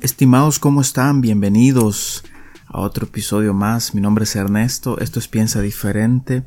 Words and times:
Estimados, 0.00 0.60
¿cómo 0.60 0.80
están? 0.80 1.20
Bienvenidos 1.20 2.22
a 2.68 2.82
otro 2.82 3.06
episodio 3.06 3.52
más. 3.52 3.96
Mi 3.96 4.00
nombre 4.00 4.22
es 4.22 4.36
Ernesto, 4.36 5.00
esto 5.00 5.18
es 5.18 5.26
Piensa 5.26 5.60
Diferente. 5.60 6.44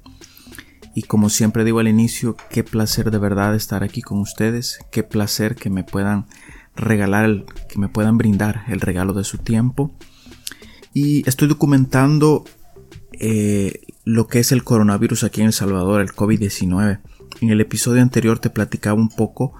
Y 0.96 1.02
como 1.02 1.30
siempre 1.30 1.66
digo 1.66 1.80
al 1.80 1.90
inicio, 1.90 2.38
qué 2.50 2.64
placer 2.64 3.12
de 3.12 3.18
verdad 3.18 3.54
estar 3.54 3.84
aquí 3.84 4.02
con 4.02 4.20
ustedes, 4.20 4.80
qué 4.90 5.04
placer 5.04 5.56
que 5.56 5.70
me 5.70 5.84
puedan 5.84 6.28
regalar, 6.78 7.44
que 7.68 7.78
me 7.78 7.90
puedan 7.90 8.18
brindar 8.18 8.64
el 8.70 8.80
regalo 8.80 9.12
de 9.12 9.26
su 9.26 9.38
tiempo. 9.38 9.94
Y 10.94 11.28
estoy 11.28 11.50
documentando 11.50 12.46
eh, 13.20 13.82
lo 14.06 14.28
que 14.28 14.40
es 14.40 14.54
el 14.54 14.64
coronavirus 14.64 15.26
aquí 15.26 15.42
en 15.42 15.48
El 15.48 15.54
Salvador, 15.54 16.00
el 16.00 16.14
COVID-19. 16.14 17.02
En 17.42 17.50
el 17.50 17.60
episodio 17.60 18.02
anterior 18.02 18.40
te 18.40 18.50
platicaba 18.50 18.98
un 18.98 19.10
poco 19.10 19.54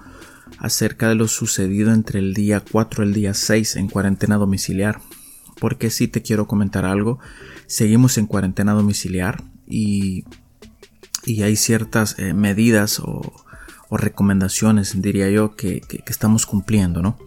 acerca 0.58 1.08
de 1.08 1.14
lo 1.14 1.28
sucedido 1.28 1.92
entre 1.92 2.18
el 2.18 2.34
día 2.34 2.60
4 2.60 3.04
y 3.04 3.06
el 3.06 3.14
día 3.14 3.34
6 3.34 3.76
en 3.76 3.88
cuarentena 3.88 4.36
domiciliar. 4.36 5.00
Porque 5.60 5.90
si 5.90 6.08
te 6.08 6.22
quiero 6.22 6.46
comentar 6.46 6.84
algo, 6.84 7.18
seguimos 7.66 8.18
en 8.18 8.26
cuarentena 8.26 8.72
domiciliar 8.72 9.42
y, 9.66 10.24
y 11.24 11.42
hay 11.42 11.56
ciertas 11.56 12.18
eh, 12.18 12.34
medidas 12.34 13.00
o, 13.00 13.32
recomendaciones, 13.90 15.02
diría 15.02 15.28
yo, 15.28 15.54
que, 15.54 15.82
estamos 16.06 16.46
cumpliendo, 16.46 17.02
¿no? 17.02 17.18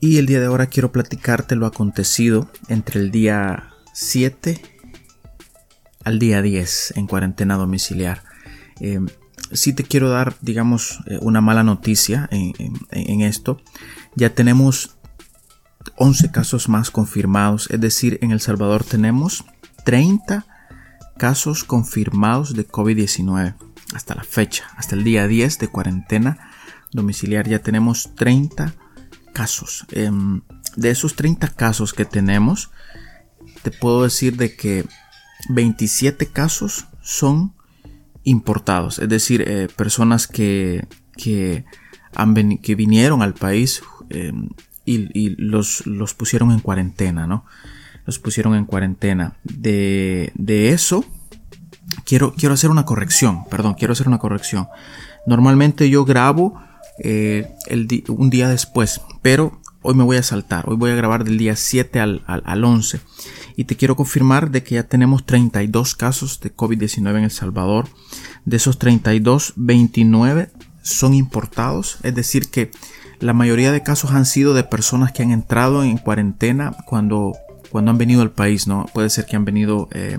Y 0.00 0.16
el 0.16 0.24
día 0.24 0.40
de 0.40 0.46
ahora 0.46 0.68
quiero 0.68 0.92
platicarte 0.92 1.56
lo 1.56 1.66
acontecido 1.66 2.50
entre 2.68 3.00
el 3.00 3.10
día 3.10 3.74
7 3.92 4.62
al 6.02 6.18
día 6.18 6.40
10 6.40 6.94
en 6.96 7.06
cuarentena 7.06 7.56
domiciliar. 7.56 8.22
Eh, 8.80 9.00
si 9.52 9.72
te 9.72 9.84
quiero 9.84 10.08
dar, 10.08 10.36
digamos, 10.40 11.00
eh, 11.06 11.18
una 11.20 11.40
mala 11.40 11.62
noticia 11.62 12.28
en, 12.30 13.20
esto. 13.20 13.60
Ya 14.14 14.30
tenemos 14.30 14.96
11 15.96 16.30
casos 16.30 16.68
más 16.68 16.90
confirmados, 16.90 17.68
es 17.70 17.80
decir, 17.80 18.18
en 18.22 18.30
El 18.30 18.40
Salvador 18.40 18.84
tenemos 18.84 19.44
30 19.84 20.46
casos 21.18 21.64
confirmados 21.64 22.54
de 22.54 22.66
COVID-19 22.66 23.54
hasta 23.94 24.14
la 24.14 24.24
fecha, 24.24 24.64
hasta 24.76 24.96
el 24.96 25.04
día 25.04 25.28
10 25.28 25.58
de 25.58 25.68
cuarentena 25.68 26.50
domiciliar 26.94 27.46
ya 27.46 27.58
tenemos 27.58 28.14
30 28.14 28.74
casos. 29.32 29.84
Em, 29.90 30.40
de 30.76 30.90
esos 30.90 31.14
30 31.16 31.48
casos 31.48 31.92
que 31.92 32.04
tenemos, 32.04 32.70
te 33.62 33.70
puedo 33.70 34.04
decir 34.04 34.36
de 34.36 34.56
que 34.56 34.86
27 35.50 36.28
casos 36.28 36.86
son 37.02 37.52
importados, 38.24 38.98
es 38.98 39.08
decir, 39.08 39.44
eh, 39.46 39.68
personas 39.74 40.26
que, 40.26 40.86
que, 41.16 41.64
han 42.14 42.58
que 42.58 42.74
vinieron 42.74 43.22
al 43.22 43.34
país 43.34 43.82
em, 44.10 44.48
y, 44.84 45.34
los, 45.38 45.86
los, 45.86 46.14
pusieron 46.14 46.50
en 46.50 46.60
cuarentena, 46.60 47.26
¿no? 47.26 47.44
Los 48.06 48.18
pusieron 48.18 48.54
en 48.54 48.66
cuarentena. 48.66 49.36
De, 49.44 50.32
de 50.34 50.70
eso, 50.70 51.04
quiero, 52.04 52.34
quiero 52.34 52.54
hacer 52.54 52.70
una 52.70 52.84
corrección, 52.84 53.44
perdón, 53.48 53.74
quiero 53.74 53.92
hacer 53.92 54.08
una 54.08 54.18
corrección. 54.18 54.68
Normalmente 55.26 55.88
yo 55.88 56.04
grabo 56.04 56.60
eh, 56.98 57.50
el 57.66 58.04
un 58.08 58.30
día 58.30 58.48
después, 58.48 59.00
pero 59.22 59.60
hoy 59.84 59.94
me 59.94 60.02
voy 60.02 60.16
a 60.16 60.22
saltar, 60.22 60.68
hoy 60.68 60.76
voy 60.76 60.90
a 60.90 60.94
grabar 60.94 61.24
del 61.24 61.36
día 61.36 61.56
7 61.56 62.00
al, 62.00 62.22
al, 62.26 62.42
al 62.46 62.64
11 62.64 63.00
y 63.54 63.64
te 63.64 63.76
quiero 63.76 63.96
confirmar 63.96 64.50
de 64.50 64.62
que 64.62 64.76
ya 64.76 64.84
tenemos 64.84 65.24
32 65.26 65.94
casos 65.94 66.40
de 66.40 66.54
COVID-19 66.54 67.18
en 67.18 67.24
El 67.24 67.30
Salvador. 67.30 67.86
De 68.44 68.56
esos 68.56 68.78
32, 68.78 69.52
29 69.56 70.50
son 70.82 71.14
importados, 71.14 71.98
es 72.02 72.14
decir 72.14 72.50
que 72.50 72.70
la 73.20 73.32
mayoría 73.32 73.72
de 73.72 73.82
casos 73.82 74.10
han 74.10 74.26
sido 74.26 74.54
de 74.54 74.64
personas 74.64 75.12
que 75.12 75.22
han 75.22 75.30
entrado 75.30 75.84
en 75.84 75.98
cuarentena 75.98 76.76
cuando, 76.86 77.34
cuando 77.70 77.90
han 77.90 77.98
venido 77.98 78.22
al 78.22 78.32
país, 78.32 78.66
¿no? 78.66 78.86
Puede 78.92 79.08
ser 79.08 79.26
que 79.26 79.36
han 79.36 79.44
venido, 79.44 79.88
eh, 79.92 80.18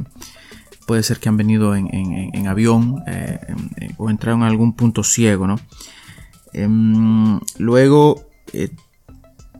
puede 0.88 1.04
ser 1.04 1.20
que 1.20 1.30
han 1.30 1.38
venido 1.38 1.76
en, 1.76 2.48
avión 2.48 3.04
eh, 3.08 3.40
o 3.98 4.10
entraron 4.10 4.42
en 4.42 4.48
algún 4.48 4.74
punto 4.74 5.04
ciego, 5.04 5.46
¿no? 5.46 5.60
Em, 6.54 7.40
luego, 7.58 8.28
eh, 8.54 8.70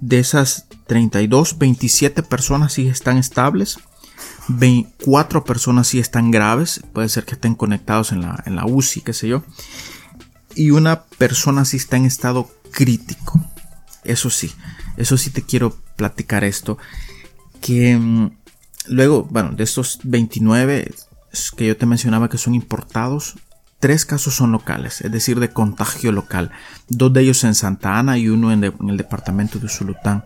de 0.02 0.20
esas 0.20 0.68
32, 0.88 1.58
27 1.58 2.24
personas 2.24 2.74
sí 2.74 2.88
están 2.88 3.18
estables. 3.18 3.80
24 4.48 5.44
personas 5.44 5.88
sí 5.88 6.00
están 6.00 6.32
graves. 6.32 6.82
Puede 6.94 7.10
ser 7.10 7.26
que 7.26 7.36
estén 7.36 7.56
conectados 7.56 8.12
en 8.12 8.22
la, 8.22 8.44
en 8.46 8.56
la 8.56 8.66
UCI, 8.66 9.02
qué 9.02 9.14
sé 9.14 9.28
yo. 9.28 9.44
Y 10.56 10.72
una 10.72 11.04
persona 11.04 11.66
sí 11.66 11.78
está 11.78 11.98
en 11.98 12.06
estado 12.06 12.50
crítico. 12.72 13.44
Eso 14.04 14.30
sí, 14.30 14.54
eso 14.98 15.18
sí 15.18 15.32
te 15.32 15.42
quiero 15.42 15.78
platicar 15.96 16.44
esto. 16.44 16.78
Que 17.62 17.98
mm, 17.98 18.32
luego, 18.88 19.24
bueno, 19.24 19.52
de 19.52 19.64
estos 19.64 20.00
29 20.04 20.94
que 21.58 21.68
yo 21.68 21.78
te 21.78 21.86
mencionaba 21.86 22.30
que 22.30 22.38
son 22.38 22.56
importados, 22.56 23.36
Tres 23.80 24.06
casos 24.06 24.34
son 24.36 24.52
locales, 24.52 25.02
es 25.02 25.12
decir, 25.12 25.40
de 25.40 25.52
contagio 25.52 26.12
local. 26.12 26.52
Dos 26.88 27.14
de 27.14 27.22
ellos 27.22 27.44
en 27.44 27.56
Santa 27.56 28.00
Ana 28.00 28.18
y 28.18 28.30
uno 28.30 28.52
en, 28.52 28.64
el 28.64 28.98
departamento 28.98 29.60
de 29.60 29.66
Usulután. 29.66 30.26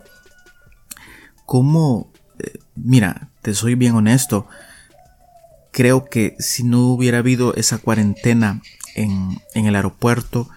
¿Cómo? 1.46 2.12
Eh, 2.38 2.58
mira, 2.76 3.28
te 3.42 3.54
soy 3.54 3.74
bien 3.74 3.94
honesto. 3.94 4.46
Creo 5.72 6.04
que 6.06 6.36
si 6.38 6.62
no 6.62 6.86
hubiera 6.86 7.18
habido 7.18 7.54
esa 7.54 7.78
cuarentena 7.78 8.62
en, 8.94 9.40
el 9.54 9.74
aeropuerto, 9.74 10.48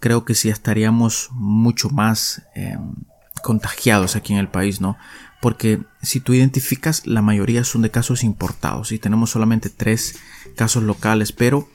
creo 0.00 0.24
que 0.24 0.34
sí 0.34 0.48
estaríamos 0.48 1.28
mucho 1.32 1.90
más 1.90 2.42
em, 2.54 2.94
contagiados 3.42 4.16
aquí 4.16 4.32
en 4.32 4.38
el 4.38 4.48
país, 4.48 4.80
¿no? 4.80 4.96
Porque 5.40 5.82
si 6.02 6.20
tú 6.20 6.34
identificas, 6.34 7.06
la 7.06 7.20
mayoría 7.20 7.64
son 7.64 7.82
de 7.82 7.90
casos 7.90 8.24
importados 8.24 8.92
y 8.92 8.98
tenemos 8.98 9.30
solamente 9.30 9.70
tres 9.70 10.18
casos 10.56 10.82
locales, 10.82 11.32
pero 11.32 11.68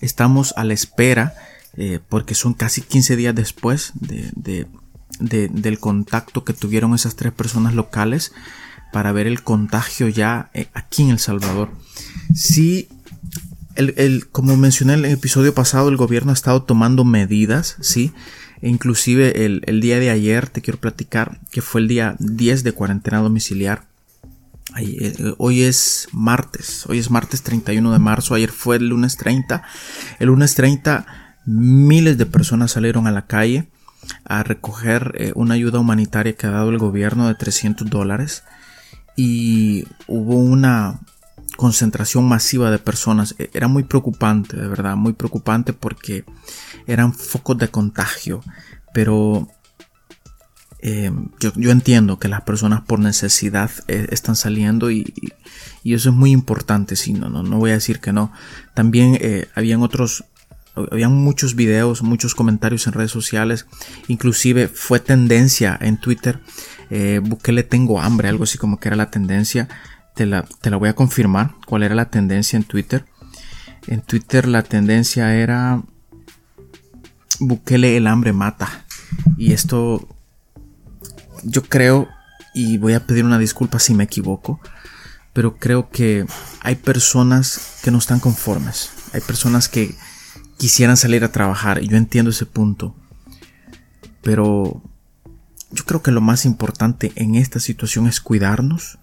estamos 0.00 0.54
a 0.56 0.64
la 0.64 0.74
espera, 0.74 1.34
eh, 1.76 2.00
porque 2.08 2.34
son 2.34 2.54
casi 2.54 2.82
15 2.82 3.16
días 3.16 3.34
después 3.34 3.92
de, 3.94 4.66
del 5.20 5.78
contacto 5.78 6.44
que 6.44 6.52
tuvieron 6.52 6.94
esas 6.94 7.16
tres 7.16 7.32
personas 7.32 7.74
locales 7.74 8.32
para 8.92 9.12
ver 9.12 9.26
el 9.26 9.42
contagio 9.42 10.08
ya 10.08 10.50
eh, 10.54 10.68
aquí 10.74 11.02
en 11.02 11.10
El 11.10 11.18
Salvador. 11.18 11.70
Sí, 12.34 12.88
el, 13.74 14.28
como 14.28 14.56
mencioné 14.56 14.94
en 14.94 15.04
el 15.04 15.12
episodio 15.12 15.54
pasado, 15.54 15.88
el 15.88 15.96
gobierno 15.96 16.30
ha 16.30 16.34
estado 16.34 16.62
tomando 16.62 17.04
medidas, 17.04 17.76
sí. 17.80 18.12
E 18.60 18.68
inclusive 18.68 19.44
el, 19.44 19.62
el 19.66 19.80
día 19.80 20.00
de 20.00 20.10
ayer 20.10 20.48
te 20.48 20.62
quiero 20.62 20.80
platicar 20.80 21.38
que 21.52 21.62
fue 21.62 21.80
el 21.80 21.88
día 21.88 22.16
10 22.18 22.64
de 22.64 22.72
cuarentena 22.72 23.18
domiciliar 23.18 23.84
hoy 25.38 25.62
es 25.62 26.08
martes, 26.12 26.84
hoy 26.86 26.98
es 26.98 27.10
martes 27.10 27.42
31 27.42 27.92
de 27.92 27.98
marzo, 27.98 28.34
ayer 28.34 28.50
fue 28.50 28.76
el 28.76 28.88
lunes 28.88 29.16
30. 29.16 29.62
El 30.18 30.26
lunes 30.28 30.54
30 30.54 31.06
miles 31.46 32.18
de 32.18 32.26
personas 32.26 32.72
salieron 32.72 33.06
a 33.06 33.10
la 33.10 33.26
calle 33.26 33.68
a 34.24 34.42
recoger 34.42 35.12
eh, 35.16 35.32
una 35.34 35.54
ayuda 35.54 35.78
humanitaria 35.78 36.34
que 36.34 36.46
ha 36.46 36.50
dado 36.50 36.70
el 36.70 36.78
gobierno 36.78 37.28
de 37.28 37.34
300 37.34 37.88
dólares 37.88 38.44
y 39.16 39.84
hubo 40.06 40.36
una 40.36 41.00
concentración 41.56 42.28
masiva 42.28 42.70
de 42.70 42.78
personas. 42.78 43.34
E, 43.38 43.50
era 43.54 43.66
muy 43.68 43.82
preocupante, 43.82 44.56
de 44.56 44.68
verdad, 44.68 44.96
muy 44.96 45.12
preocupante 45.12 45.72
porque 45.72 46.24
eran 46.86 47.12
focos 47.12 47.58
de 47.58 47.68
contagio, 47.68 48.42
pero 48.94 49.48
eh, 50.80 51.10
yo, 51.40 51.70
entiendo 51.70 52.20
que 52.20 52.28
las 52.28 52.42
personas 52.42 52.82
por 52.82 53.00
necesidad 53.00 53.70
eh, 53.88 54.06
están 54.10 54.36
saliendo 54.36 54.90
y, 54.90 55.12
eso 55.84 56.10
es 56.10 56.14
muy 56.14 56.32
importante, 56.32 56.96
sí, 56.96 57.14
no, 57.14 57.30
no, 57.30 57.42
no 57.42 57.58
voy 57.58 57.70
a 57.70 57.74
decir 57.74 57.98
que 57.98 58.12
no. 58.12 58.30
También 58.74 59.16
eh, 59.20 59.48
habían 59.54 59.82
otros, 59.82 60.24
habían 60.74 61.14
muchos 61.14 61.54
videos, 61.54 62.02
muchos 62.02 62.34
comentarios 62.34 62.86
en 62.86 62.92
redes 62.92 63.10
sociales, 63.10 63.66
inclusive 64.06 64.68
fue 64.68 65.00
tendencia 65.00 65.76
en 65.80 65.98
Twitter, 65.98 66.40
busqué 67.22 67.52
le 67.52 67.62
tengo 67.62 68.00
hambre, 68.00 68.28
algo 68.28 68.44
así 68.44 68.58
como 68.58 68.78
que 68.78 68.88
era 68.88 68.96
la 68.96 69.10
tendencia, 69.10 69.68
te 70.14 70.26
la, 70.26 70.44
te 70.60 70.70
la 70.70 70.76
voy 70.76 70.90
a 70.90 70.94
confirmar, 70.94 71.54
cuál 71.66 71.82
era 71.84 71.94
la 71.94 72.10
tendencia 72.10 72.56
en 72.56 72.64
Twitter. 72.64 73.06
En 73.86 74.02
Twitter 74.02 74.46
la 74.46 74.62
tendencia 74.62 75.34
era 75.34 75.82
Bukele 77.40 77.96
el 77.96 78.06
hambre 78.06 78.32
mata. 78.32 78.84
Y 79.36 79.52
esto 79.52 80.06
yo 81.42 81.62
creo, 81.62 82.08
y 82.54 82.78
voy 82.78 82.94
a 82.94 83.06
pedir 83.06 83.24
una 83.24 83.38
disculpa 83.38 83.78
si 83.78 83.94
me 83.94 84.04
equivoco, 84.04 84.60
pero 85.32 85.56
creo 85.56 85.90
que 85.90 86.26
hay 86.60 86.74
personas 86.76 87.78
que 87.82 87.90
no 87.90 87.98
están 87.98 88.20
conformes. 88.20 88.90
Hay 89.12 89.20
personas 89.20 89.68
que 89.68 89.94
quisieran 90.56 90.96
salir 90.96 91.24
a 91.24 91.32
trabajar 91.32 91.82
y 91.82 91.88
yo 91.88 91.96
entiendo 91.96 92.30
ese 92.30 92.46
punto. 92.46 92.94
Pero 94.22 94.82
yo 95.70 95.84
creo 95.84 96.02
que 96.02 96.10
lo 96.10 96.20
más 96.20 96.44
importante 96.44 97.12
en 97.14 97.34
esta 97.36 97.60
situación 97.60 98.06
es 98.06 98.20
cuidarnos, 98.20 98.98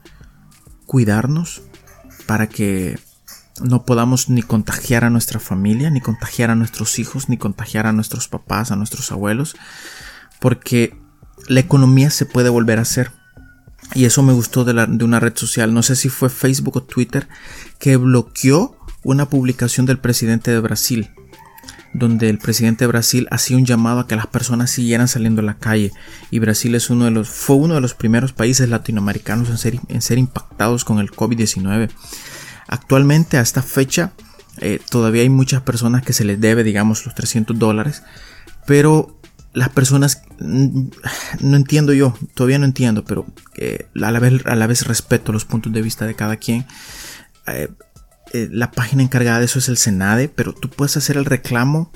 cuidarnos 0.86 1.62
para 2.26 2.50
que 2.50 3.00
no 3.62 3.86
podamos 3.86 4.30
ni 4.30 4.42
contagiar 4.42 5.06
a 5.06 5.10
nuestra 5.10 5.40
familia, 5.40 5.90
ni 5.90 6.02
contagiar 6.02 6.50
a 6.50 6.56
nuestros 6.56 7.00
hijos, 7.00 7.30
ni 7.30 7.38
contagiar 7.38 7.88
a 7.88 7.94
nuestros 7.94 8.28
papás, 8.28 8.72
a 8.72 8.76
nuestros 8.76 9.12
abuelos, 9.12 9.56
porque 10.40 10.98
la 11.47 11.59
economía 11.59 12.09
se 12.09 12.25
puede 12.25 12.50
volver 12.50 12.80
a 12.80 12.83
hacer. 12.83 13.12
y 13.94 14.06
eso 14.06 14.24
me 14.24 14.33
gustó 14.33 14.65
de, 14.65 14.74
una 15.03 15.19
red 15.19 15.33
social, 15.36 15.74
no 15.74 15.83
sé 15.83 15.95
si 15.95 16.09
fue 16.09 16.30
Facebook 16.30 16.77
o 16.77 16.83
Twitter, 16.83 17.27
que 17.77 17.97
bloqueó 17.97 18.77
una 19.03 19.30
publicación 19.30 19.86
del 19.86 20.00
presidente 20.00 20.50
de 20.50 20.59
Brasil, 20.59 21.12
donde 21.94 22.30
el 22.30 22.39
presidente 22.39 22.83
de 22.83 22.88
Brasil 22.88 23.27
hacía 23.30 23.57
un 23.57 23.65
llamado 23.65 24.00
a 24.00 24.07
que 24.07 24.15
las 24.15 24.27
personas 24.27 24.71
siguieran 24.71 25.07
saliendo 25.07 25.42
a 25.42 25.45
la 25.45 25.59
calle 25.59 25.94
y 26.31 26.39
Brasil 26.39 26.74
es 26.74 26.89
uno 26.89 27.06
de 27.06 27.12
los, 27.12 27.30
fue 27.30 27.56
uno 27.56 27.75
de 27.75 27.81
los 27.81 27.94
primeros 27.94 28.33
países 28.33 28.68
latinoamericanos 28.68 29.50
en 29.50 29.57
ser, 29.57 29.80
en 29.88 30.01
ser 30.01 30.18
impactados 30.18 30.83
con 30.83 31.00
el 31.00 31.12
COVID-19. 31.12 31.89
Actualmente 32.68 33.38
a 33.38 33.42
esta 33.42 33.62
fecha 33.62 34.13
eh, 34.57 34.80
todavía 34.89 35.21
hay 35.21 35.30
muchas 35.30 35.62
personas 35.62 36.03
que 36.03 36.13
se 36.13 36.25
les 36.25 36.39
debe, 36.39 36.63
digamos, 36.63 37.06
los 37.06 37.13
300 37.13 37.57
dólares, 37.57 38.03
pero 38.65 39.15
las 39.56 39.69
personas, 39.69 40.22
mm, 40.40 40.88
no 41.40 41.57
entiendo 41.57 41.94
yo, 41.94 42.16
todavía 42.36 42.60
no 42.60 42.66
entiendo, 42.66 43.04
pero 43.04 43.25
eh, 43.56 43.88
a, 43.96 44.12
la 44.12 44.19
vez, 44.19 44.46
a 44.46 44.56
la 44.56 44.68
vez 44.68 44.86
respeto 44.86 45.31
los 45.31 45.46
puntos 45.46 45.74
de 45.74 45.81
vista 45.81 46.06
de 46.06 46.16
cada 46.16 46.38
quien. 46.38 46.66
Eh, 47.48 47.69
la 48.52 48.72
página 48.72 49.02
encargada 49.02 49.40
de 49.40 49.46
eso 49.46 49.60
es 49.60 49.69
el 49.69 49.78
Senade, 49.78 50.28
pero 50.28 50.54
tú 50.54 50.69
puedes 50.69 50.98
hacer 50.98 51.16
el 51.16 51.25
reclamo 51.25 51.92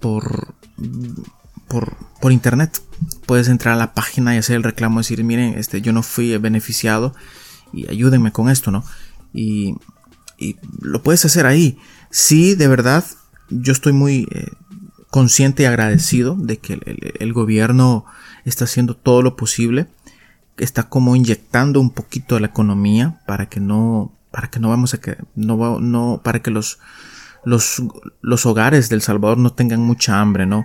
por, 0.00 0.54
por, 1.68 1.96
por, 2.20 2.32
internet. 2.32 2.80
Puedes 3.26 3.48
entrar 3.48 3.74
a 3.74 3.78
la 3.78 3.92
página 3.92 4.34
y 4.34 4.38
hacer 4.38 4.56
el 4.56 4.62
reclamo, 4.62 5.00
decir, 5.00 5.22
miren, 5.22 5.58
este, 5.58 5.82
yo 5.82 5.92
no 5.92 6.02
fui 6.02 6.36
beneficiado 6.38 7.14
y 7.72 7.86
ayúdenme 7.90 8.32
con 8.32 8.48
esto, 8.48 8.70
¿no? 8.70 8.82
Y 9.34 9.74
y 10.40 10.56
lo 10.80 11.02
puedes 11.02 11.24
hacer 11.24 11.46
ahí. 11.46 11.78
Sí, 12.10 12.56
de 12.56 12.66
verdad, 12.66 13.04
yo 13.50 13.72
estoy 13.72 13.92
muy 13.92 14.26
eh, 14.32 14.48
consciente 15.10 15.64
y 15.64 15.66
agradecido 15.66 16.36
de 16.36 16.58
que 16.58 16.80
el, 17.18 17.32
gobierno 17.32 18.04
está 18.44 18.64
haciendo 18.64 18.96
todo 18.96 19.22
lo 19.22 19.36
posible, 19.36 19.88
está 20.56 20.88
como 20.88 21.16
inyectando 21.16 21.80
un 21.80 21.90
poquito 21.90 22.36
de 22.36 22.42
la 22.42 22.46
economía 22.46 23.20
para 23.26 23.46
que 23.48 23.60
no, 23.60 24.12
para 24.30 24.48
que 24.48 24.60
no 24.60 24.68
vamos 24.68 24.94
a 24.94 25.00
que, 25.00 25.16
no, 25.34 25.80
no, 25.80 26.20
para 26.22 26.40
que 26.40 26.50
los, 26.50 26.78
los, 27.44 27.82
los 28.20 28.46
hogares 28.46 28.88
del 28.88 29.02
Salvador 29.02 29.38
no 29.38 29.52
tengan 29.52 29.80
mucha 29.80 30.20
hambre, 30.20 30.46
¿no? 30.46 30.64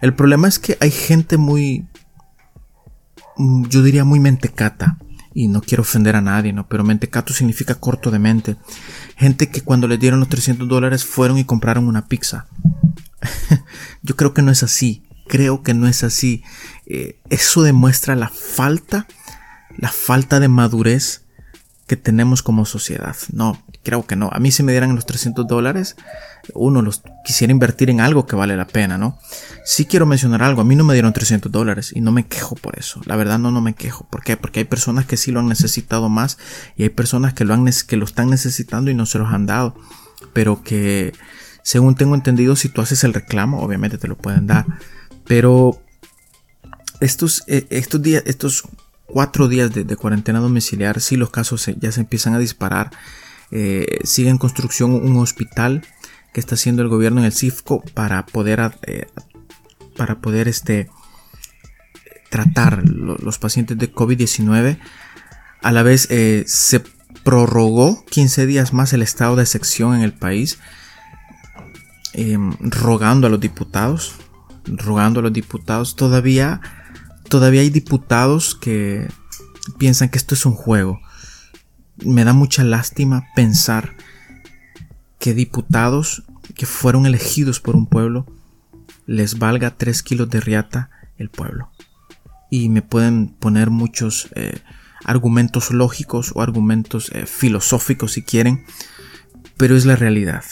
El 0.00 0.14
problema 0.14 0.48
es 0.48 0.58
que 0.58 0.78
hay 0.80 0.90
gente 0.90 1.36
muy, 1.36 1.86
yo 3.36 3.82
diría 3.82 4.04
muy 4.04 4.20
mentecata, 4.20 4.98
y 5.34 5.48
no 5.48 5.62
quiero 5.62 5.82
ofender 5.82 6.16
a 6.16 6.20
nadie, 6.20 6.52
¿no? 6.52 6.68
Pero 6.68 6.84
mentecato 6.84 7.32
significa 7.32 7.76
corto 7.76 8.10
de 8.10 8.18
mente. 8.18 8.56
Gente 9.16 9.48
que 9.48 9.62
cuando 9.62 9.88
le 9.88 9.96
dieron 9.96 10.20
los 10.20 10.28
300 10.28 10.68
dólares 10.68 11.04
fueron 11.04 11.38
y 11.38 11.44
compraron 11.44 11.88
una 11.88 12.06
pizza. 12.06 12.46
Yo 14.02 14.16
creo 14.16 14.34
que 14.34 14.42
no 14.42 14.50
es 14.50 14.62
así. 14.62 15.02
Creo 15.28 15.62
que 15.62 15.74
no 15.74 15.86
es 15.86 16.04
así. 16.04 16.42
Eh, 16.86 17.18
eso 17.30 17.62
demuestra 17.62 18.16
la 18.16 18.28
falta, 18.28 19.06
la 19.76 19.90
falta 19.90 20.40
de 20.40 20.48
madurez 20.48 21.22
que 21.86 21.96
tenemos 21.96 22.42
como 22.42 22.64
sociedad. 22.64 23.16
No, 23.32 23.62
creo 23.82 24.06
que 24.06 24.16
no. 24.16 24.30
A 24.32 24.38
mí 24.38 24.50
si 24.50 24.62
me 24.62 24.72
dieran 24.72 24.94
los 24.94 25.06
300 25.06 25.46
dólares, 25.46 25.96
uno 26.54 26.82
los 26.82 27.02
quisiera 27.24 27.50
invertir 27.50 27.90
en 27.90 28.00
algo 28.00 28.26
que 28.26 28.36
vale 28.36 28.56
la 28.56 28.66
pena, 28.66 28.98
¿no? 28.98 29.18
Sí 29.64 29.86
quiero 29.86 30.06
mencionar 30.06 30.42
algo, 30.42 30.60
a 30.60 30.64
mí 30.64 30.76
no 30.76 30.84
me 30.84 30.94
dieron 30.94 31.12
300 31.12 31.50
dólares 31.52 31.92
y 31.94 32.00
no 32.00 32.12
me 32.12 32.26
quejo 32.26 32.56
por 32.56 32.78
eso, 32.78 33.00
la 33.04 33.16
verdad 33.16 33.38
no, 33.38 33.50
no 33.50 33.60
me 33.60 33.74
quejo. 33.74 34.06
¿Por 34.08 34.22
qué? 34.22 34.36
Porque 34.36 34.60
hay 34.60 34.64
personas 34.64 35.06
que 35.06 35.16
sí 35.16 35.32
lo 35.32 35.40
han 35.40 35.48
necesitado 35.48 36.08
más 36.08 36.38
y 36.76 36.84
hay 36.84 36.88
personas 36.90 37.34
que 37.34 37.44
lo, 37.44 37.54
han, 37.54 37.68
que 37.86 37.96
lo 37.96 38.04
están 38.04 38.30
necesitando 38.30 38.90
y 38.90 38.94
no 38.94 39.06
se 39.06 39.18
los 39.18 39.32
han 39.32 39.46
dado, 39.46 39.74
pero 40.32 40.62
que 40.62 41.12
según 41.62 41.94
tengo 41.94 42.14
entendido, 42.14 42.56
si 42.56 42.68
tú 42.68 42.80
haces 42.80 43.04
el 43.04 43.14
reclamo, 43.14 43.62
obviamente 43.62 43.98
te 43.98 44.08
lo 44.08 44.16
pueden 44.16 44.46
dar, 44.46 44.66
pero 45.26 45.80
estos, 47.00 47.44
eh, 47.46 47.66
estos 47.70 48.00
días, 48.02 48.22
estos 48.26 48.64
cuatro 49.06 49.48
días 49.48 49.72
de, 49.72 49.96
cuarentena 49.96 50.38
domiciliar, 50.38 51.00
sí 51.00 51.16
los 51.16 51.30
casos 51.30 51.70
ya 51.78 51.92
se 51.92 52.00
empiezan 52.00 52.34
a 52.34 52.38
disparar. 52.38 52.90
Eh, 53.50 53.98
sigue 54.04 54.30
en 54.30 54.38
construcción 54.38 54.92
un 54.92 55.16
hospital 55.18 55.84
que 56.32 56.40
está 56.40 56.54
haciendo 56.54 56.82
el 56.82 56.88
gobierno 56.88 57.20
en 57.20 57.26
el 57.26 57.32
CIFCO 57.32 57.82
para 57.94 58.24
poder, 58.24 58.72
eh, 58.86 59.06
para 59.96 60.20
poder 60.20 60.48
este, 60.48 60.88
tratar 62.30 62.88
los 62.88 63.38
pacientes 63.38 63.76
de 63.76 63.92
COVID-19. 63.92 64.78
A 65.60 65.72
la 65.72 65.82
vez 65.82 66.08
se 66.46 66.82
prorrogó 67.24 68.04
15 68.06 68.46
días 68.46 68.72
más 68.72 68.92
el 68.92 69.02
estado 69.02 69.36
de 69.36 69.44
sección 69.44 69.94
en 69.94 70.02
el 70.02 70.14
país, 70.14 70.58
em, 72.14 72.52
rogando 72.60 73.26
a 73.26 73.30
los 73.30 73.40
diputados, 73.40 74.14
rogando 74.66 75.20
a 75.20 75.22
los 75.22 75.32
diputados. 75.32 75.96
Todavía, 75.96 76.60
todavía 77.28 77.62
hay 77.62 77.70
diputados 77.70 78.54
que 78.54 79.08
piensan 79.78 80.08
que 80.08 80.18
esto 80.18 80.34
es 80.34 80.46
un 80.46 80.54
juego. 80.54 81.00
Me 82.04 82.24
da 82.24 82.32
mucha 82.32 82.64
lástima 82.64 83.26
pensar 83.34 83.96
que 85.18 85.34
diputados 85.34 86.24
que 86.54 86.66
fueron 86.66 87.06
elegidos 87.06 87.60
por 87.60 87.76
un 87.76 87.86
pueblo 87.86 88.26
les 89.06 89.38
valga 89.38 89.76
3 89.76 90.02
kilos 90.02 90.30
de 90.30 90.40
riata 90.40 90.90
el 91.16 91.30
pueblo. 91.30 91.70
Y 92.50 92.68
me 92.68 92.82
pueden 92.82 93.28
poner 93.28 93.70
muchos 93.70 94.28
eh, 94.34 94.60
argumentos 95.04 95.70
lógicos 95.70 96.32
o 96.34 96.42
argumentos 96.42 97.10
eh, 97.12 97.26
filosóficos 97.26 98.12
si 98.12 98.22
quieren, 98.22 98.64
pero 99.56 99.76
es 99.76 99.84
la 99.86 99.96
realidad. 99.96 100.44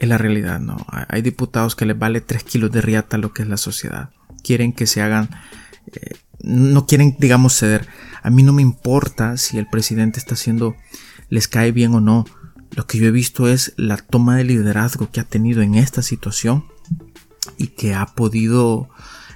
Es 0.00 0.08
la 0.08 0.18
realidad, 0.18 0.60
¿no? 0.60 0.84
Hay 1.08 1.22
diputados 1.22 1.76
que 1.76 1.86
les 1.86 1.98
vale 1.98 2.20
3 2.20 2.42
kilos 2.42 2.72
de 2.72 2.80
riata 2.80 3.18
lo 3.18 3.32
que 3.32 3.42
es 3.42 3.48
la 3.48 3.56
sociedad. 3.56 4.10
Quieren 4.42 4.72
que 4.72 4.86
se 4.86 5.02
hagan... 5.02 5.28
Eh, 5.92 6.16
no 6.42 6.86
quieren, 6.86 7.16
digamos, 7.18 7.56
ceder. 7.56 7.86
A 8.22 8.30
mí 8.30 8.42
no 8.42 8.52
me 8.52 8.62
importa 8.62 9.36
si 9.36 9.58
el 9.58 9.66
presidente 9.66 10.18
está 10.18 10.34
haciendo, 10.34 10.74
les 11.28 11.48
cae 11.48 11.70
bien 11.70 11.94
o 11.94 12.00
no 12.00 12.24
lo 12.72 12.86
que 12.86 12.98
yo 12.98 13.06
he 13.06 13.10
visto 13.10 13.48
es 13.48 13.72
la 13.76 13.96
toma 13.96 14.36
de 14.36 14.44
liderazgo 14.44 15.10
que 15.10 15.20
ha 15.20 15.24
tenido 15.24 15.62
en 15.62 15.74
esta 15.74 16.02
situación 16.02 16.66
y 17.56 17.68
que 17.68 17.94
ha 17.94 18.06
podido 18.06 18.88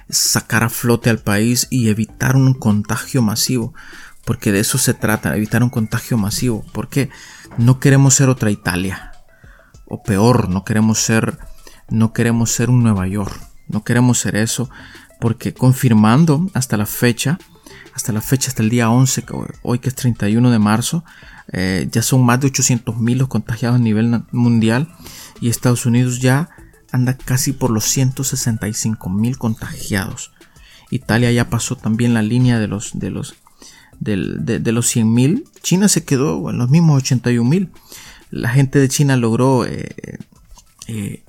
sacar 0.09 0.63
a 0.63 0.69
flote 0.69 1.09
al 1.09 1.19
país 1.19 1.67
y 1.69 1.89
evitar 1.89 2.35
un 2.35 2.53
contagio 2.53 3.21
masivo. 3.21 3.73
Porque 4.23 4.51
de 4.51 4.61
eso 4.61 4.77
se 4.77 4.93
trata, 4.93 5.35
evitar 5.35 5.63
un 5.63 5.69
contagio 5.69 6.17
masivo. 6.17 6.65
Porque 6.71 7.09
no 7.57 7.79
queremos 7.79 8.15
ser 8.15 8.29
otra 8.29 8.51
Italia. 8.51 9.11
O 9.87 10.03
peor, 10.03 10.49
no 10.49 10.63
queremos 10.63 10.99
ser, 10.99 11.37
no 11.89 12.13
queremos 12.13 12.51
ser 12.51 12.69
un 12.69 12.83
Nueva 12.83 13.07
York. 13.07 13.39
No 13.67 13.83
queremos 13.83 14.19
ser 14.19 14.35
eso. 14.35 14.69
Porque 15.19 15.53
confirmando 15.53 16.49
hasta 16.53 16.77
la 16.77 16.85
fecha, 16.85 17.39
hasta 17.93 18.11
la 18.11 18.21
fecha, 18.21 18.49
hasta 18.49 18.61
el 18.61 18.69
día 18.69 18.89
11, 18.89 19.25
hoy 19.61 19.79
que 19.79 19.89
es 19.89 19.95
31 19.95 20.51
de 20.51 20.59
marzo, 20.59 21.03
eh, 21.51 21.87
ya 21.91 22.01
son 22.01 22.25
más 22.25 22.41
de 22.41 22.51
800.000 22.51 23.15
los 23.15 23.27
contagiados 23.27 23.77
a 23.77 23.83
nivel 23.83 24.23
mundial 24.31 24.93
y 25.39 25.49
Estados 25.49 25.85
Unidos 25.85 26.19
ya 26.19 26.49
anda 26.91 27.15
casi 27.15 27.53
por 27.53 27.71
los 27.71 27.85
165.000 27.95 29.37
contagiados. 29.37 30.31
Italia 30.89 31.31
ya 31.31 31.49
pasó 31.49 31.75
también 31.75 32.13
la 32.13 32.21
línea 32.21 32.59
de 32.59 32.67
los 32.67 32.97
de 32.97 33.11
los 33.11 33.35
de, 33.99 34.17
los 34.17 34.95
100.000. 34.95 35.43
China 35.61 35.87
se 35.87 36.03
quedó 36.03 36.49
en 36.49 36.57
los 36.57 36.69
mismos 36.69 37.03
81.000. 37.03 37.69
La 38.31 38.49
gente 38.49 38.79
de 38.79 38.89
China 38.89 39.17
logró 39.17 39.65
eh, 39.65 40.19
eh, 40.87 41.23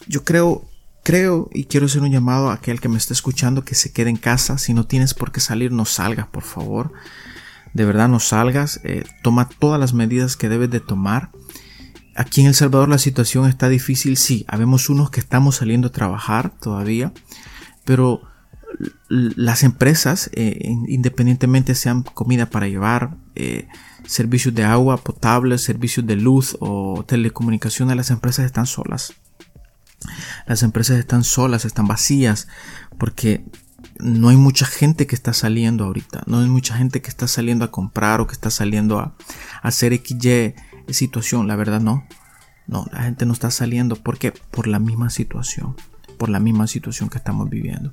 yo 0.07 0.25
creo, 0.25 0.69
creo 1.03 1.49
y 1.55 1.65
quiero 1.65 1.87
hacer 1.87 2.03
un 2.03 2.13
llamado 2.13 2.51
a 2.51 2.53
aquel 2.53 2.83
que 2.83 2.91
me 2.91 2.99
está 2.99 3.15
escuchando 3.15 3.65
que 3.65 3.75
se 3.75 3.95
quede 3.95 4.11
en 4.11 4.19
casa. 4.19 4.59
Si 4.59 4.75
no 4.75 4.85
tienes 4.85 5.15
por 5.15 5.33
qué 5.33 5.41
salir, 5.41 5.73
no 5.73 5.87
salgas, 5.87 6.27
por 6.27 6.43
favor 6.43 6.93
de 7.75 7.85
verdad 7.85 8.09
no 8.09 8.21
salgas, 8.21 8.81
eh, 8.85 9.05
toma 9.23 9.49
todas 9.49 9.81
las 9.81 9.95
medidas 9.95 10.37
que 10.37 10.49
debes 10.49 10.71
de 10.71 10.81
tomar. 10.81 11.31
Aquí 12.15 12.43
en 12.43 12.49
El 12.49 12.55
Salvador 12.55 12.89
la 12.89 12.99
situación 12.99 13.49
está 13.49 13.69
difícil, 13.71 14.17
sí, 14.17 14.45
habemos 14.49 14.91
unos 14.91 15.11
que 15.11 15.21
estamos 15.21 15.57
saliendo 15.57 15.89
a 15.89 15.93
trabajar 15.93 16.53
todavía, 16.61 17.13
pero 17.85 18.21
las 19.09 19.63
empresas, 19.63 20.31
eh, 20.35 20.59
independientemente 20.89 21.75
sean 21.75 22.03
comida 22.03 22.47
para 22.47 22.69
llevar, 22.69 23.17
eh, 23.35 23.69
servicios 24.07 24.55
de 24.55 24.65
agua 24.65 24.97
potable, 24.97 25.59
servicios 25.59 26.07
de 26.07 26.17
luz 26.17 26.57
o 26.61 27.05
telecomunicaciones, 27.07 27.97
las 27.97 28.11
empresas 28.11 28.47
están 28.47 28.67
solas. 28.67 29.15
Las 30.47 30.63
empresas 30.63 30.99
están 30.99 31.23
solas, 31.23 31.65
están 31.65 31.87
vacías, 31.87 32.49
porque 32.99 33.45
no 33.99 34.29
hay 34.29 34.37
mucha 34.37 34.67
gente 34.67 35.07
que 35.07 35.15
está 35.15 35.33
saliendo 35.33 35.85
ahorita, 35.85 36.25
no 36.27 36.41
hay 36.41 36.49
mucha 36.49 36.77
gente 36.77 37.01
que 37.01 37.09
está 37.09 37.29
saliendo 37.29 37.65
a 37.65 37.71
comprar 37.71 38.21
o 38.21 38.27
que 38.27 38.33
está 38.33 38.51
saliendo 38.51 38.99
a, 38.99 39.15
hacer 39.63 39.93
XY 39.93 40.55
situación, 40.89 41.47
la 41.47 41.57
verdad 41.57 41.81
no. 41.81 42.05
No, 42.67 42.87
la 42.93 43.03
gente 43.03 43.27
no 43.27 43.33
está 43.33 43.51
saliendo. 43.51 43.97
¿Por 43.97 44.19
qué? 44.19 44.33
Por 44.33 44.67
la 44.69 44.79
misma 44.79 45.11
situación. 45.11 45.77
Por 46.17 46.29
la 46.29 46.41
misma 46.41 46.67
situación 46.67 47.09
que 47.09 47.19
estamos 47.19 47.51
viviendo. 47.51 47.91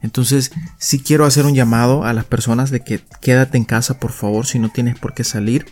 Entonces, 0.00 0.52
si 0.78 1.00
quiero 1.00 1.24
hacer 1.24 1.46
un 1.46 1.54
llamado 1.54 2.04
a 2.04 2.12
las 2.12 2.24
personas 2.24 2.70
de 2.70 2.80
que 2.80 3.00
quédate 3.20 3.56
en 3.56 3.64
casa, 3.64 3.98
por 3.98 4.12
favor, 4.12 4.46
si 4.46 4.58
no 4.58 4.68
tienes 4.68 4.98
por 4.98 5.14
qué 5.14 5.24
salir. 5.24 5.66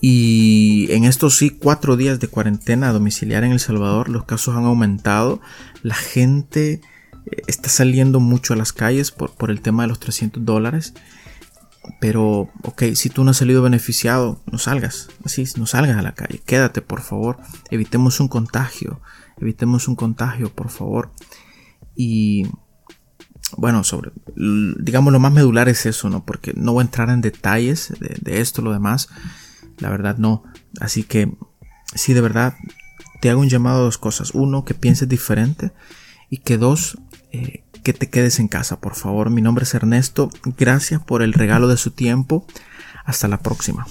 Y 0.00 0.86
en 0.92 1.04
estos 1.04 1.36
sí, 1.36 1.50
cuatro 1.50 1.96
días 1.96 2.20
de 2.20 2.28
cuarentena 2.28 2.92
domiciliar 2.92 3.42
en 3.42 3.52
El 3.52 3.60
Salvador, 3.60 4.08
los 4.08 4.24
casos 4.24 4.54
han 4.54 4.64
aumentado. 4.64 5.40
La 5.82 5.94
gente 5.94 6.80
eh, 7.26 7.42
está 7.46 7.68
saliendo 7.68 8.20
mucho 8.20 8.52
a 8.52 8.56
las 8.56 8.72
calles 8.72 9.10
por, 9.10 9.32
por 9.32 9.50
el 9.50 9.60
tema 9.60 9.84
de 9.84 9.88
los 9.88 10.00
300 10.00 10.44
dólares. 10.44 10.94
Pero, 12.00 12.50
ok, 12.62 12.82
si 12.94 13.10
tú 13.10 13.24
no 13.24 13.30
has 13.30 13.36
salido 13.36 13.62
beneficiado, 13.62 14.40
no 14.50 14.58
salgas, 14.58 15.08
así, 15.24 15.44
no 15.56 15.66
salgas 15.66 15.98
a 15.98 16.02
la 16.02 16.12
calle, 16.14 16.40
quédate, 16.44 16.80
por 16.80 17.02
favor, 17.02 17.38
evitemos 17.70 18.20
un 18.20 18.28
contagio, 18.28 19.00
evitemos 19.38 19.88
un 19.88 19.96
contagio, 19.96 20.52
por 20.52 20.70
favor. 20.70 21.10
Y, 21.94 22.46
bueno, 23.56 23.84
sobre, 23.84 24.12
digamos, 24.36 25.12
lo 25.12 25.20
más 25.20 25.32
medular 25.32 25.68
es 25.68 25.86
eso, 25.86 26.10
¿no? 26.10 26.24
Porque 26.24 26.52
no 26.56 26.72
voy 26.72 26.82
a 26.82 26.86
entrar 26.86 27.10
en 27.10 27.20
detalles 27.20 27.92
de, 27.98 28.40
esto, 28.40 28.62
lo 28.62 28.72
demás, 28.72 29.08
la 29.78 29.90
verdad 29.90 30.18
no. 30.18 30.44
Así 30.80 31.02
que, 31.02 31.36
si 31.94 32.14
de 32.14 32.20
verdad, 32.20 32.54
te 33.20 33.30
hago 33.30 33.40
un 33.40 33.48
llamado 33.48 33.80
a 33.80 33.84
dos 33.84 33.98
cosas. 33.98 34.32
Uno, 34.34 34.64
que 34.64 34.74
pienses 34.74 35.08
diferente. 35.08 35.72
Y 36.30 36.38
que 36.38 36.58
dos, 36.58 36.98
eh, 37.32 37.64
que 37.82 37.92
te 37.92 38.08
quedes 38.08 38.40
en 38.40 38.48
casa, 38.48 38.80
por 38.80 38.94
favor. 38.94 39.30
Mi 39.30 39.42
nombre 39.42 39.64
es 39.64 39.74
Ernesto. 39.74 40.30
Gracias 40.58 41.02
por 41.02 41.22
el 41.22 41.32
regalo 41.32 41.68
de 41.68 41.76
su 41.76 41.92
tiempo. 41.92 42.46
Hasta 43.04 43.28
la 43.28 43.38
próxima. 43.38 43.86